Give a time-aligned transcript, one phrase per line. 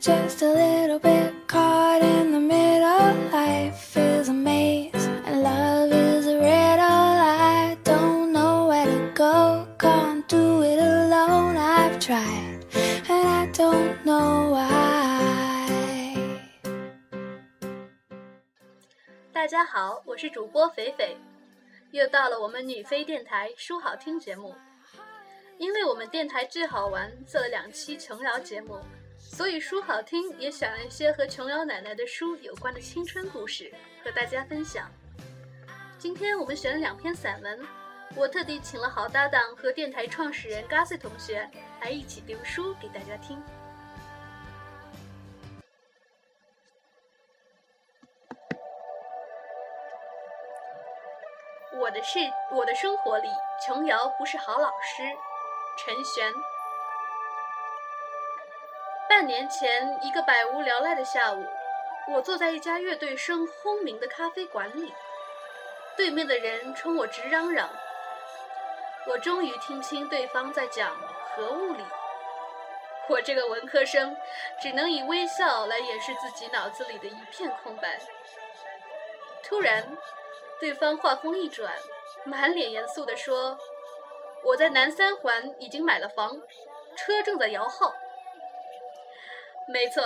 [0.00, 3.14] just a little bit caught in the middle.
[3.32, 4.92] Life is a maze,
[5.26, 6.78] and love is a riddle.
[6.80, 11.56] I don't know where to go, can't do it alone.
[11.56, 12.64] I've tried,
[13.08, 15.68] and I don't know why.
[19.32, 21.16] 大家好，我是主播肥肥，
[21.90, 24.54] 又到了我们女飞电台书好听节目。
[25.58, 28.78] 因为我们电台最好玩做了两期琼瑶节目，
[29.38, 34.90] 所以书好听也选了一些和琼瑶奶奶的书有关的青春故事和大家分享。
[35.96, 37.64] 今天我们选了两篇散文，
[38.16, 41.48] 我特地请了好搭档和电台创始人 Gassi 同学
[41.80, 43.40] 来一起读书给大家听。
[51.78, 52.18] 我的是
[52.50, 53.28] 我的生活里，
[53.64, 55.04] 琼瑶不是好老师。
[55.76, 56.57] 陈璇。
[59.18, 61.44] 半年前，一个百无聊赖的下午，
[62.06, 64.94] 我坐在一家乐队声轰鸣的咖啡馆里，
[65.96, 67.68] 对面的人冲我直嚷嚷。
[69.08, 70.96] 我终于听清对方在讲
[71.34, 71.82] 核物理。
[73.08, 74.16] 我这个文科生，
[74.62, 77.98] 只能以微笑来掩饰自己脑子里的一片空白。
[79.42, 79.84] 突然，
[80.60, 81.74] 对方话锋一转，
[82.22, 83.58] 满脸严肃地说。
[84.44, 86.40] 我在南三环已经买了房，
[86.96, 87.92] 车正在摇号。
[89.70, 90.02] 没错，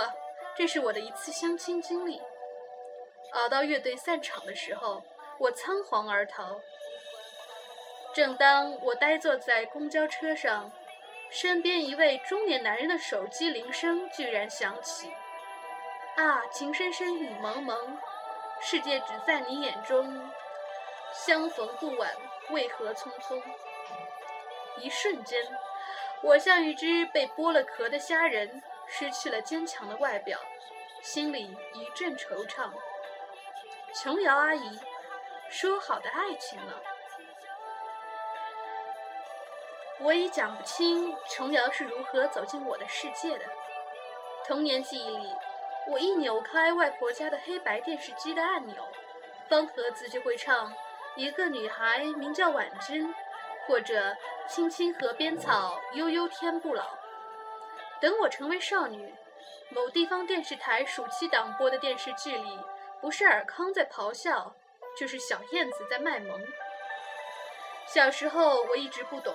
[0.57, 2.21] 这是我的一次相亲经历。
[3.31, 5.01] 熬到乐队散场的时候，
[5.39, 6.59] 我仓皇而逃。
[8.13, 10.69] 正当我呆坐在公交车上，
[11.29, 15.11] 身边一位中年男人的手机铃声居然响起。
[16.17, 17.97] 啊，情深深雨蒙蒙，
[18.61, 20.29] 世界只在你眼中。
[21.13, 22.11] 相逢不晚，
[22.49, 23.41] 为何匆匆？
[24.77, 25.41] 一瞬间，
[26.21, 28.61] 我像一只被剥了壳的虾仁，
[28.95, 30.39] 失去了坚强的外表，
[31.01, 32.69] 心里一阵惆怅。
[33.91, 34.79] 琼瑶阿姨，
[35.49, 36.73] 说好的爱情呢？
[39.99, 43.45] 我已讲不清琼瑶是如何走进我的世界的。
[44.45, 45.33] 童年记忆里，
[45.87, 48.75] 我一扭开外婆家的黑白电视机的按钮，
[49.49, 50.71] 方盒子就会唱
[51.17, 53.11] ：“一个女孩名叫婉君。”
[53.65, 54.15] 或者
[54.47, 56.85] “青青河边草，悠悠天不老”。
[58.03, 59.15] 等我成为少女，
[59.69, 62.59] 某地方电视台暑期档播的电视剧里，
[62.99, 64.53] 不是尔康在咆哮，
[64.99, 66.37] 就是小燕子在卖萌。
[67.87, 69.33] 小时候我一直不懂，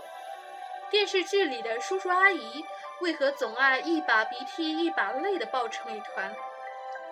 [0.90, 2.62] 电视剧里的叔叔阿姨
[3.00, 6.36] 为何总爱一把鼻涕一把泪的抱成一团。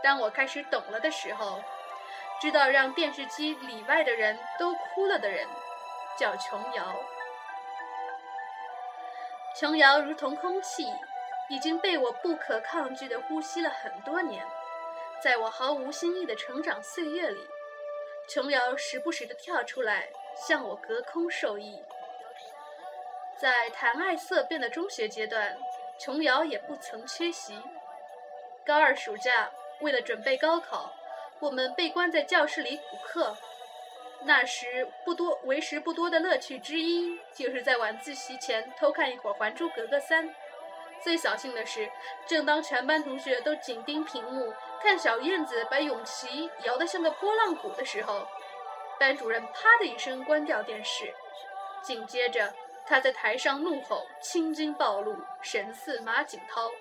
[0.02, 1.62] 当我开始懂了的时候，
[2.38, 5.48] 知道让电视机里外的人都哭了的人。
[6.18, 6.96] 叫琼瑶，
[9.58, 10.86] 琼瑶如同空气，
[11.48, 14.44] 已经被我不可抗拒地呼吸了很多年。
[15.22, 17.40] 在我毫无新意的成长岁月里，
[18.28, 21.82] 琼瑶时不时地跳出来向我隔空授意。
[23.38, 25.56] 在谈爱色变的中学阶段，
[25.98, 27.60] 琼瑶也不曾缺席。
[28.64, 30.92] 高二暑假，为了准备高考，
[31.38, 33.36] 我们被关在教室里补课。
[34.22, 40.28] 那时不多为时不多的乐趣之一，就是在晚自习前偷看一会儿《还珠格格三》。
[41.06, 41.88] 最扫兴的是，
[42.26, 44.52] 正当全班同学都紧盯屏幕
[44.82, 48.26] 看小燕子把永琪摇得像个拨浪鼓的时候，
[48.98, 51.14] 班主任啪的一声关掉电视，
[51.80, 52.52] 紧接着
[52.84, 56.72] 他在台上怒吼：“青筋暴露，神似马景涛。”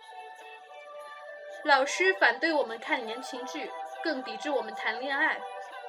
[1.64, 3.72] 老师反对我们看言情剧，
[4.03, 5.40] 更抵制我们谈恋爱。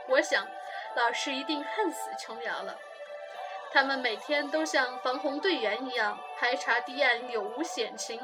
[0.08, 0.46] 我想。
[0.94, 2.78] 老师一定恨死琼瑶了。
[3.76, 8.18] 他们每天都像防洪队员一样排查堤岸有无险情，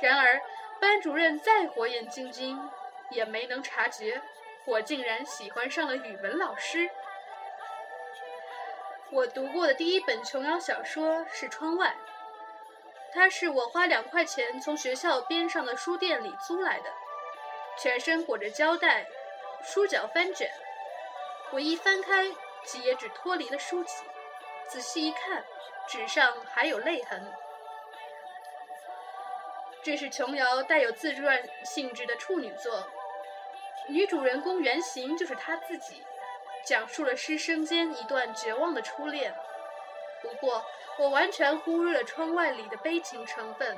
[0.00, 0.40] 然而
[0.80, 2.58] 班主任再火眼金睛，
[3.10, 4.22] 也没能察觉
[4.64, 6.88] 我竟然喜欢上了语文老师。
[9.10, 11.88] 我读过的第一本琼瑶小说是《窗外》，
[13.12, 16.90] 它是我花两块钱从学校边上的书店里租来的，
[17.76, 19.04] 全身裹着胶带，
[19.62, 20.50] 书角翻卷。
[21.50, 22.30] 我一翻开，
[22.64, 23.92] 几页纸脱离了书籍，
[24.70, 25.44] 仔细一看，
[25.88, 27.20] 纸上还有泪痕。
[29.82, 32.86] 这是琼瑶带有自传性质的处女作，
[33.88, 36.04] 女主人公原型就是她自己，
[36.64, 39.34] 讲述了师生间一段绝望的初恋。
[40.22, 40.64] 不过，
[40.98, 43.76] 我完全忽略了窗外里的悲情成分，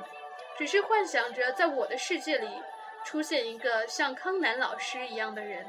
[0.59, 2.61] 只是幻想着在我的世界里
[3.03, 5.65] 出现一个像康南老师一样的人。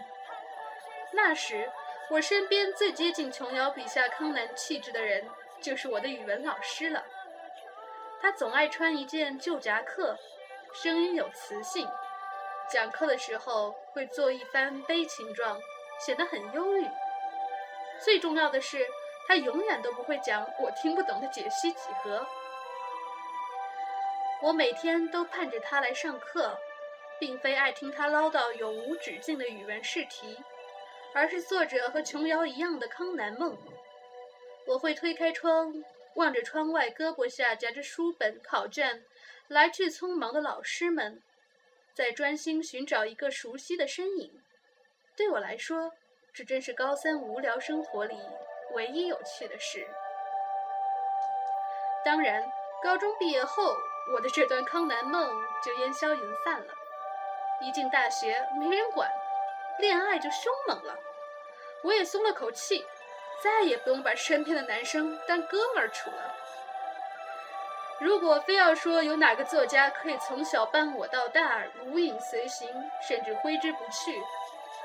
[1.12, 1.72] 那时。
[2.10, 5.26] 我身边最接近琼瑶笔下康南气质的人，
[5.60, 7.02] 就是我的语文老师了。
[8.20, 10.16] 他总爱穿一件旧夹克，
[10.74, 11.88] 声音有磁性，
[12.70, 15.58] 讲课的时候会做一番悲情状，
[15.98, 16.86] 显得很忧郁。
[18.00, 18.86] 最重要的是，
[19.26, 22.26] 他永远都不会讲我听不懂的解析几何。
[24.42, 26.58] 我每天都盼着他来上课，
[27.18, 30.38] 并非爱听他唠叨永无止境的语文试题，
[31.14, 33.56] 而是做着和琼瑶一样的康南梦。
[34.66, 35.72] 我会推开窗，
[36.16, 39.02] 望着窗外胳膊下夹着书本、考卷，
[39.48, 41.22] 来去匆忙的老师们，
[41.94, 44.42] 在专心寻找一个熟悉的身影。
[45.16, 45.92] 对我来说，
[46.34, 48.18] 这真是高三无聊生活里
[48.72, 49.86] 唯一有趣的事。
[52.04, 52.44] 当然，
[52.82, 53.74] 高中毕业后。
[54.12, 56.74] 我的这段康南梦就烟消云散了。
[57.62, 59.10] 一进大学，没人管，
[59.78, 60.98] 恋爱就凶猛了。
[61.82, 62.84] 我也松了口气，
[63.42, 66.34] 再也不用把身边的男生当哥们儿处了。
[68.00, 72.68] 如果非要说有哪个作家可以从小伴我到大，如影随形，
[73.06, 74.20] 甚至挥之不去，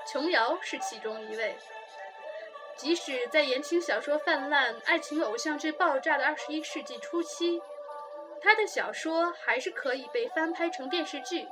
[0.05, 1.57] 琼瑶是其中一位。
[2.75, 7.61] 即使在言情小说泛滥、爱情偶像剧爆炸的二十一世纪初期。
[8.41, 11.45] 他的小说还是可以被翻拍成电视剧，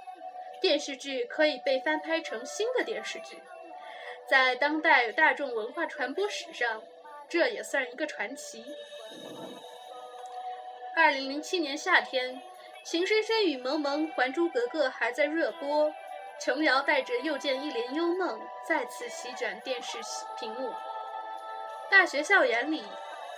[0.62, 3.42] 电视剧可以被翻拍成新的电视剧，
[4.28, 6.82] 在当代大众文化传播史上，
[7.30, 8.66] 这也算一个传奇。
[10.96, 12.36] 二零零七年夏天，
[12.84, 15.94] 《情深深雨蒙蒙》《还珠格格》还在热播，
[16.40, 20.00] 琼瑶带着又见一帘幽梦再次席卷电视
[20.40, 20.74] 屏幕。
[21.90, 22.84] 大学校园里，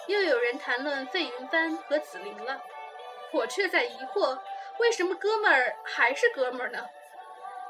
[0.07, 2.63] 又有人谈论费云帆和紫菱了。
[3.31, 4.39] 我却在疑惑，
[4.79, 6.89] 为什么哥们儿还是哥们儿呢？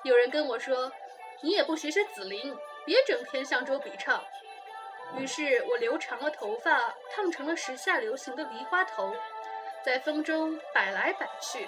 [0.03, 0.91] 有人跟我说
[1.41, 4.23] ：“你也不学学紫菱，别整天向周笔畅。”
[5.17, 9.13] 于是我留长了头发，烫成了时下流行的梨花头，
[9.83, 11.67] 在风中摆来摆去，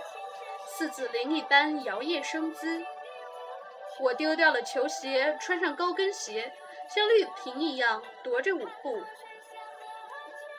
[0.67, 2.85] 似紫菱一般摇曳生姿。
[3.99, 6.53] 我丢掉了球鞋，穿上高跟鞋，
[6.87, 9.03] 像绿萍一样踱着舞步。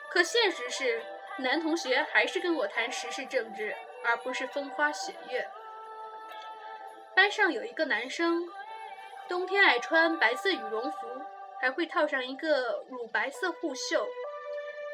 [0.09, 1.03] 可现实是。
[1.37, 5.49] 男同学还是跟我谈时事政治，而不是风花雪月。
[7.15, 8.43] 班上有一个男生，
[9.27, 11.07] 冬天爱穿白色羽绒服，
[11.61, 14.07] 还会套上一个乳白色护袖。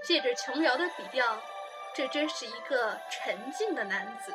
[0.03, 1.37] 借着琼瑶的笔调，
[1.93, 4.33] 这真是一个沉静的男子。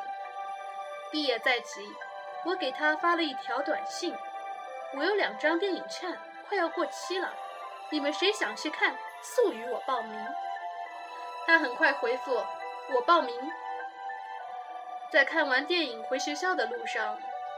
[1.11, 1.87] 毕业在即，
[2.43, 4.15] 我给他发了一条短信：
[4.95, 6.15] 我有两张电影券，
[6.47, 7.33] 快要过期了，
[7.91, 10.27] 你们谁想去看，速与我报名。
[11.45, 12.43] 他很快回复
[12.93, 13.35] 我报名。
[15.11, 17.17] 在看完电影回学校的路上，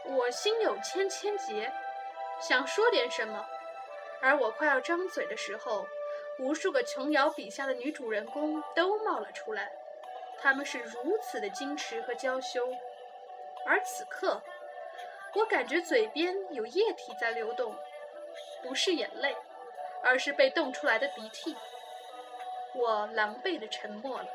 [0.09, 1.71] 我心有千千结，
[2.39, 3.45] 想说点什么，
[4.21, 5.86] 而我快要张嘴的时候，
[6.39, 9.71] 无数个琼瑶笔下的女主人公都冒了出来，
[10.39, 12.68] 她们是如此的矜持和娇羞，
[13.65, 14.42] 而此刻，
[15.33, 17.75] 我感觉嘴边有液体在流动，
[18.63, 19.36] 不是眼泪，
[20.01, 21.56] 而是被冻出来的鼻涕。
[22.74, 24.27] 我狼狈的沉默了。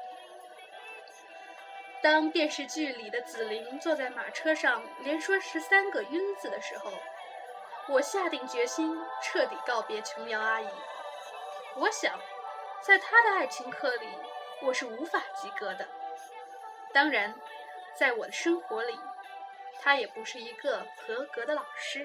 [2.03, 6.91] 当电视剧里的紫菱坐在马车上连说十三个晕字的时候，
[7.89, 10.67] 我下定决心彻底告别琼瑶阿姨。
[11.77, 12.19] 我想，
[12.81, 14.09] 在她的爱情课里，
[14.63, 15.87] 我是无法及格的。
[16.93, 17.33] 当然，
[17.95, 18.99] 在我的生活里，
[19.81, 22.05] 她也不是一个合格的老师。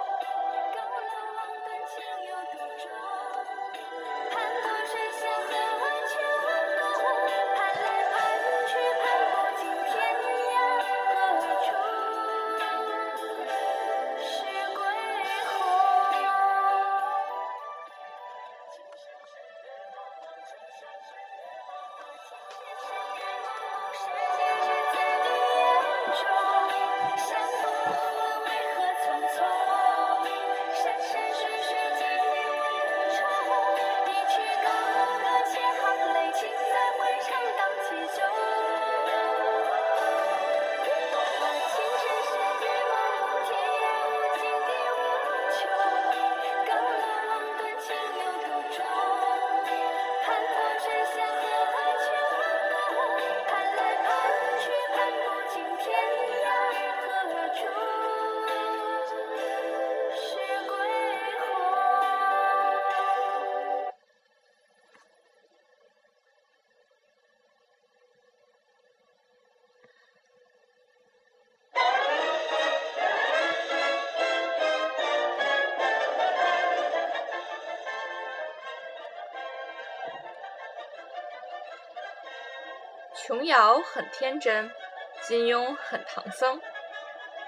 [83.31, 84.69] 琼瑶很天真，
[85.21, 86.59] 金庸很唐僧。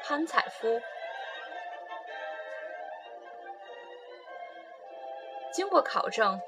[0.01, 0.81] 潘采夫。
[5.51, 6.39] 经过考证，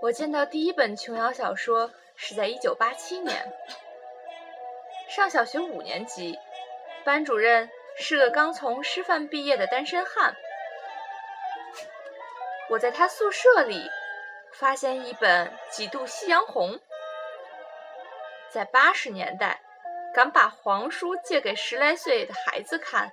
[0.00, 3.52] 我见到第一本琼瑶小说是在一九八七年。
[5.06, 6.38] 上小学五年级，
[7.04, 10.34] 班主任是个刚从师范毕业的单身汉。
[12.70, 13.90] 我在他宿舍里
[14.50, 16.72] 发现一本《几度夕阳红》。
[18.56, 19.60] 在八十年代，
[20.14, 23.12] 敢把黄书借给十来岁的孩子看，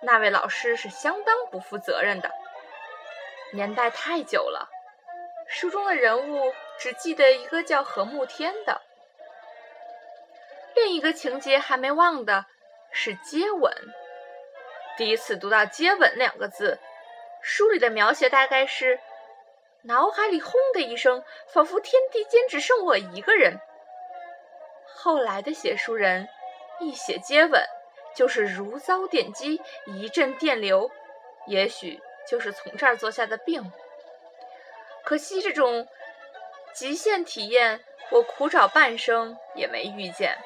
[0.00, 2.30] 那位老师是相当不负责任的。
[3.52, 4.70] 年代太久了，
[5.46, 8.80] 书中的人物只记得一个叫何慕天的。
[10.74, 12.46] 另一个情节还没忘的
[12.90, 13.70] 是接吻。
[14.96, 16.78] 第一次读到“接吻”两个字，
[17.42, 18.98] 书里的描写大概是：
[19.82, 23.60] 脑海里轰的一声，仿佛天地间只剩我一个人。
[25.08, 26.28] 后来的写书人
[26.80, 27.64] 一写接吻，
[28.14, 30.90] 就是如遭电击，一阵电流，
[31.46, 31.98] 也许。
[32.28, 33.72] 就是从这儿做下的病，
[35.02, 35.88] 可惜这种
[36.74, 40.36] 极限体验，我苦找半生也没遇见，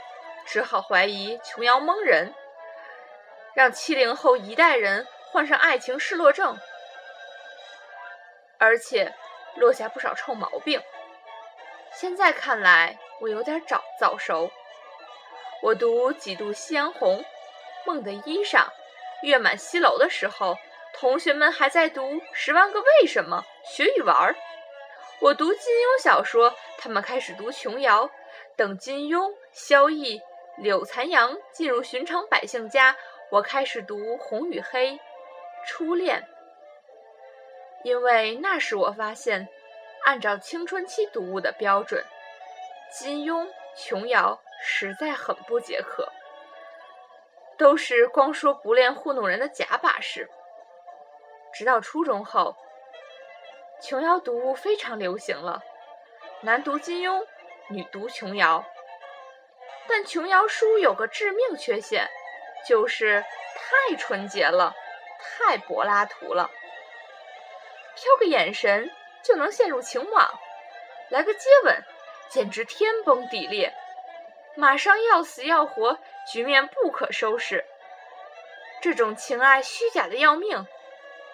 [0.47, 2.33] 只好怀疑琼瑶蒙人，
[3.54, 6.57] 让七零后一代人患上爱情失落症，
[8.59, 9.12] 而且
[9.57, 10.81] 落下不少臭毛病。
[11.92, 14.50] 现在看来，我有点早早熟。
[15.62, 17.19] 我读《几度夕阳红》
[17.87, 18.59] 《梦的衣裳》
[19.23, 20.57] 《月满西楼》的时候。
[20.95, 22.02] 同学们还在读
[22.35, 23.43] 《十万个为什么》
[23.76, 24.37] 学语玩，
[25.21, 28.11] 我读金庸小说，他们开始读琼瑶。
[28.57, 30.21] 等金庸、萧逸、
[30.59, 32.95] 柳残阳进入寻常百姓家，
[33.31, 34.91] 我开始读《红与黑》
[35.64, 36.21] 《初恋》，
[37.85, 39.49] 因为那时我发现，
[40.05, 42.05] 按照青春期读物的标准，
[42.92, 46.12] 金庸、琼瑶实在很不解渴，
[47.56, 50.28] 都是光说不练糊弄人的假把式。
[51.54, 52.54] 直到初中后，
[53.80, 55.62] 琼瑶读物非常流行了，
[56.42, 57.26] 男读金庸，
[57.68, 58.62] 女读琼瑶。
[59.88, 62.08] 但琼瑶书有个致命缺陷，
[62.68, 63.25] 就是
[63.56, 64.75] 太纯洁了，
[65.18, 66.50] 太柏拉图了。
[67.94, 68.90] 飘个眼神
[69.22, 70.30] 就能陷入情网，
[71.08, 71.82] 来个接吻，
[72.33, 73.75] 简直天崩地裂，
[74.57, 75.99] 马上要死要活，
[76.33, 77.62] 局面不可收拾。
[78.81, 80.67] 这种情爱虚假的要命。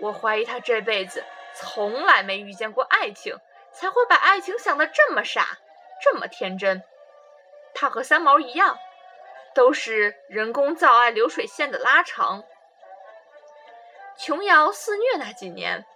[0.00, 1.25] 我怀疑他这辈子
[1.55, 3.38] 从来没遇见过爱情，
[3.73, 5.59] 才会把爱情想得这么傻，
[6.02, 6.83] 这么天真。
[7.75, 8.76] 他和三毛一样，
[9.55, 12.43] 都是人工造爱流水线的拉长。
[14.19, 15.87] 琼瑶肆虐那几年，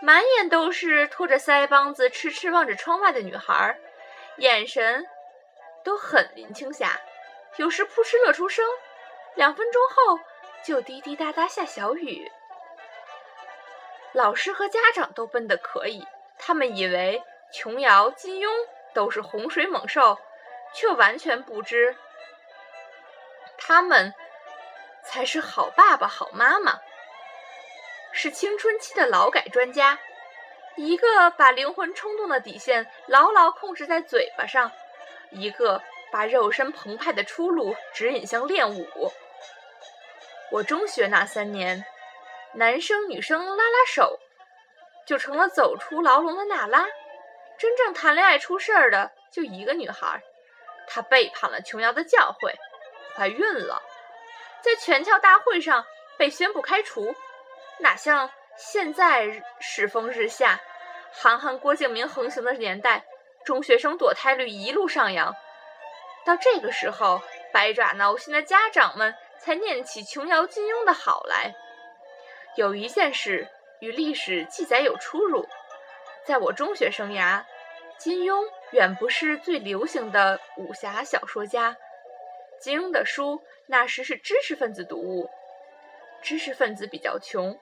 [0.00, 3.78] 满眼都是托着腮帮子痴痴望着窗外的女孩儿，
[4.38, 5.06] 眼神
[5.84, 7.00] 都很林青霞，
[7.56, 8.64] 有时扑哧乐出声，
[9.34, 10.20] 两分钟后
[10.64, 12.30] 就滴滴答答下小雨。
[14.12, 16.06] 老师和家长都笨得可以，
[16.38, 17.22] 他们以为
[17.52, 18.50] 琼瑶、金庸
[18.92, 20.18] 都是洪水猛兽，
[20.74, 21.96] 却完全不知
[23.58, 24.14] 他们
[25.04, 26.80] 才是好爸爸、好妈妈，
[28.10, 29.98] 是青春期的劳改专家。
[30.76, 34.70] 一个把灵魂冲动的底线牢牢控制在嘴巴上，
[35.30, 39.12] 一个把肉身澎湃的出路指引向练武。
[40.50, 41.84] 我中学那三年。
[42.52, 44.18] 男生女生拉拉手，
[45.06, 46.84] 就成了走出牢笼的娜拉。
[47.56, 50.20] 真正谈恋爱出事儿的就一个女孩，
[50.88, 52.52] 她背叛了琼瑶的教诲，
[53.14, 53.80] 怀孕了，
[54.62, 55.86] 在全校大会上
[56.18, 57.14] 被宣布开除。
[57.78, 58.28] 哪像
[58.62, 60.60] 现在世风日下，
[61.12, 63.06] 韩寒、郭敬明横行的年代，
[63.42, 65.34] 中学生堕胎率一路上扬。
[66.26, 67.22] 到这个时候，
[67.54, 71.54] 百爪挠心的家长们才念起琼瑶、金庸的好来。
[72.54, 73.48] 有一件事
[73.80, 75.48] 与历史记载有出入，
[76.26, 77.42] 在我中学生涯，
[77.96, 81.74] 金庸远不是最流行的武侠小说家。
[82.60, 85.30] 金庸的书那时是知识分子读物，
[86.20, 87.58] 知识分子比较穷，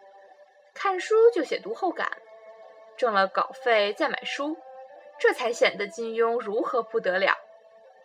[0.81, 2.09] 看书就写读后感，
[2.97, 4.57] 挣了稿费再买书，
[5.19, 7.37] 这才显得金庸如何不得了。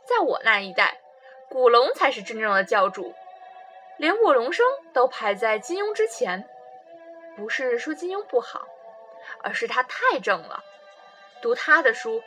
[0.06, 1.00] 在我那一代，
[1.50, 3.14] 古龙才是真正的教主，
[3.98, 6.50] 连卧龙生都排在金庸之前。
[7.38, 8.68] 不是说金庸不好，
[9.44, 10.64] 而是他太正了。
[11.44, 12.24] 读他的书，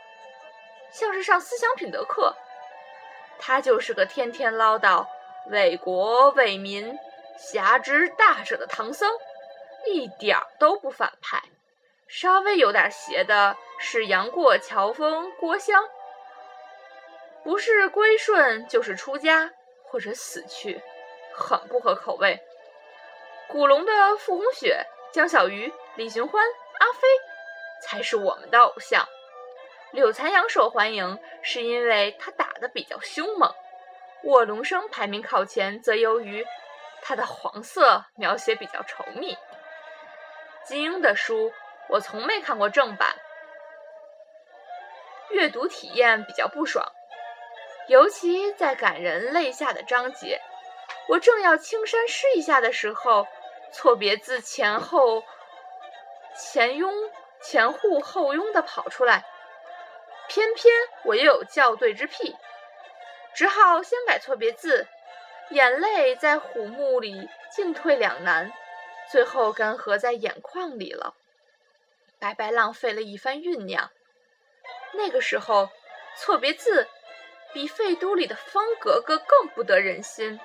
[0.91, 2.33] 像是上思想品德课。
[3.37, 5.05] 他就是个天天唠叨
[5.47, 6.97] 为国为民、
[7.37, 9.11] 侠之大者的唐僧，
[9.93, 11.41] 一点儿都不反派。
[12.07, 15.83] 稍微有点邪的是杨过、乔峰、郭襄。
[17.43, 19.51] 不是归顺就是出家
[19.83, 20.81] 或者死去，
[21.33, 22.39] 很不合口味。
[23.47, 26.43] 古龙的傅红雪、江小鱼、李寻欢、
[26.79, 27.07] 阿飞
[27.81, 29.07] 才是我们的偶像。
[29.91, 33.53] 柳残阳受欢迎是因为他打的比较凶猛，
[34.23, 36.45] 卧龙生排名靠前则由于
[37.01, 39.37] 他的黄色描写比较稠密。
[40.67, 41.53] 金庸的书
[41.87, 43.15] 我从没看过正版，
[45.29, 46.91] 阅读体验比较不爽，
[47.87, 50.41] 尤其在感人泪下的章节，
[51.07, 53.25] 我正要青山湿一下的时候，
[53.71, 55.23] 错别字前后
[56.35, 56.93] 前拥
[57.41, 59.23] 前护后拥的跑出来。
[60.27, 62.35] 偏偏我又有校对之癖，
[63.33, 64.85] 只好先改错别字，
[65.51, 68.51] 眼泪在虎目里进退两难，
[69.11, 71.15] 最后干涸在眼眶里了，
[72.19, 73.89] 白白浪费了一番酝酿。
[74.93, 75.69] 那个时候，
[76.17, 76.87] 错别字
[77.53, 80.39] 比废都里的方格格更不得人心。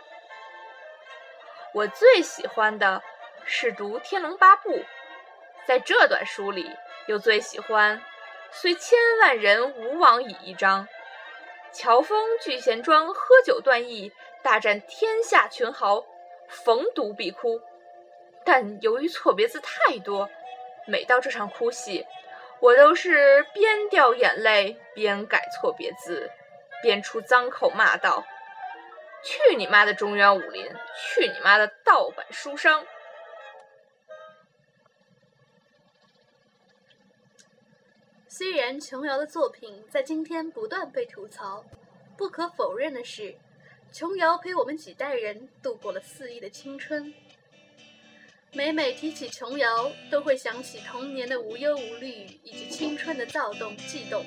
[1.74, 3.02] 我最喜欢的
[3.44, 4.70] 是读《天龙八部》，
[5.66, 6.70] 在这段书里
[7.06, 8.02] 又最喜欢。
[8.50, 10.86] 虽千万人吾往矣一章，
[11.72, 16.04] 乔峰聚贤庄喝酒断义，大战天下群豪，
[16.48, 17.62] 逢读必哭。
[18.44, 20.28] 但由于错别字太多，
[20.86, 22.04] 每到这场哭戏，
[22.60, 26.30] 我都是边掉眼泪边改错别字，
[26.82, 28.24] 边出脏口骂道
[29.22, 30.66] ：“去你妈的中原武林！
[30.96, 32.84] 去你妈的盗版书商！”
[38.26, 41.64] 虽然琼瑶的作品在今天不断被吐槽，
[42.16, 43.36] 不可否认的是，
[43.92, 47.12] 琼瑶陪我们几代人度过了肆意的青春。
[48.54, 54.22] 每每提起琼瑶，都会想起童年的无忧无虑以及青春的躁动悸动。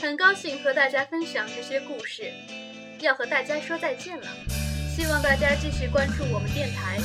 [0.00, 2.32] 很高兴和大家分享这些故事，
[2.98, 4.26] 要和大家说再见了。
[4.96, 6.98] 希望大家继续关注我们电台，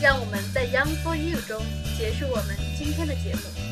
[0.00, 1.60] 让我们在 Young for You 中
[1.98, 3.67] 结束我们今天的节目。